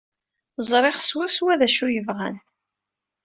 Ẓriɣ 0.69 0.97
swaswa 1.01 1.53
d 1.59 1.61
acu 1.67 1.83
ay 1.87 1.99
bɣan. 2.07 2.35